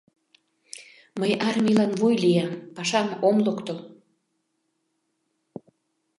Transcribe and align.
—Мый 1.19 1.31
армийлан 1.47 1.91
вуй 1.99 2.13
лиям, 2.23 2.51
пашам, 2.75 3.07
ом 3.27 3.35
локтыл. 3.45 3.79